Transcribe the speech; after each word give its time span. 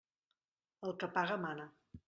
El 0.89 0.97
que 1.03 1.11
paga, 1.19 1.39
mana. 1.47 1.73